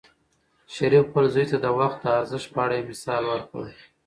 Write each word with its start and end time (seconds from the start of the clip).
شریف 0.73 1.03
خپل 1.09 1.25
زوی 1.33 1.45
ته 1.51 1.57
د 1.65 1.67
وخت 1.79 1.97
د 2.01 2.05
ارزښت 2.19 2.47
په 2.53 2.59
اړه 2.65 2.75
یو 2.77 2.87
مثال 2.91 3.23
ورکړ. 3.27 3.63